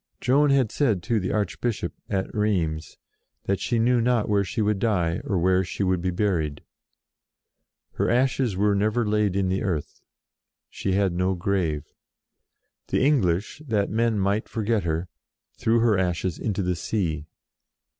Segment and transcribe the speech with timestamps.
[0.19, 2.97] Joan had said to the Archbishop, at Rheims,
[3.43, 6.63] that she knew not where she would die, or where she would be buried.
[7.91, 10.01] Her ashes were never laid in the earth;
[10.71, 11.83] she had no grave.
[12.87, 15.07] The English, that men might forget her,
[15.59, 17.27] threw her ashes into the sea.